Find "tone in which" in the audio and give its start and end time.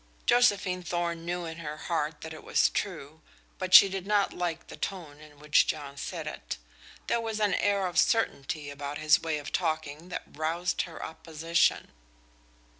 4.75-5.67